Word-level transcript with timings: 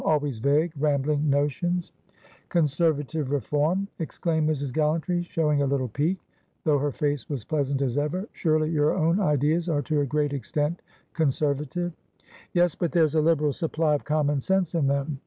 Always 0.03 0.39
vague, 0.39 0.73
rambling 0.79 1.29
notions" 1.29 1.91
"Conservative 2.49 3.29
reform!" 3.29 3.87
exclaimed 3.99 4.49
Mrs. 4.49 4.73
Gallantry, 4.73 5.21
showing 5.21 5.61
a 5.61 5.67
little 5.67 5.89
pique, 5.89 6.17
though 6.63 6.79
her 6.79 6.91
face 6.91 7.29
was 7.29 7.45
pleasant 7.45 7.83
as 7.83 7.99
ever. 7.99 8.27
"Surely 8.31 8.71
your 8.71 8.95
own 8.95 9.19
ideas 9.19 9.69
are 9.69 9.83
to 9.83 10.01
a 10.01 10.05
great 10.07 10.33
extent 10.33 10.81
conservative." 11.13 11.91
"Yes, 12.51 12.73
but 12.73 12.91
there's 12.93 13.13
a 13.13 13.21
liberal 13.21 13.53
supply 13.53 13.93
of 13.93 14.03
common 14.03 14.41
sense 14.41 14.73
in 14.73 14.87
them!" 14.87 15.19